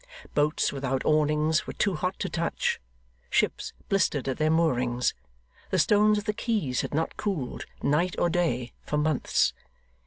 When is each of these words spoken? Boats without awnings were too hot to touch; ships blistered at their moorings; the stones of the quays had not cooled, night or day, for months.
Boats 0.33 0.73
without 0.73 1.05
awnings 1.05 1.67
were 1.67 1.73
too 1.73 1.93
hot 1.93 2.17
to 2.17 2.27
touch; 2.27 2.81
ships 3.29 3.71
blistered 3.87 4.27
at 4.27 4.37
their 4.37 4.49
moorings; 4.49 5.13
the 5.69 5.77
stones 5.77 6.17
of 6.17 6.23
the 6.25 6.33
quays 6.33 6.81
had 6.81 6.95
not 6.95 7.17
cooled, 7.17 7.67
night 7.83 8.15
or 8.17 8.27
day, 8.27 8.73
for 8.83 8.97
months. 8.97 9.53